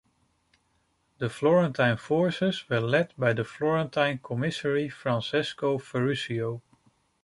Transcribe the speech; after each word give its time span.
The 1.19 1.29
Florentine 1.29 1.95
forces 1.95 2.67
were 2.67 2.79
led 2.81 3.13
by 3.19 3.33
the 3.33 3.43
florentine 3.43 4.17
commissary 4.17 4.89
Francesco 4.89 5.77
Ferruccio. 5.77 6.63